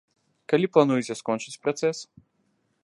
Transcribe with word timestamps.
Калі 0.53 0.69
плануеце 0.77 1.13
скончыць 1.21 1.57
працэс? 1.67 1.97